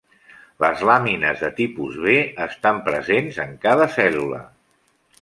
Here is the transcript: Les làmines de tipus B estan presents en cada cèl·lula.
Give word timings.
Les 0.63 0.79
làmines 0.89 1.43
de 1.43 1.51
tipus 1.59 2.01
B 2.07 2.17
estan 2.49 2.83
presents 2.91 3.41
en 3.47 3.57
cada 3.67 3.93
cèl·lula. 4.01 4.45